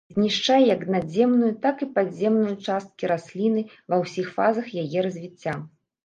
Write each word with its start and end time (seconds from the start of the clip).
Знішчае 0.13 0.59
як 0.67 0.79
надземную, 0.93 1.49
так 1.65 1.83
і 1.85 1.87
падземную 1.97 2.53
часткі 2.67 3.09
расліны 3.11 3.63
ва 3.93 3.99
ўсіх 4.05 4.31
фазах 4.39 4.71
яе 4.85 4.99
развіцця. 5.09 5.53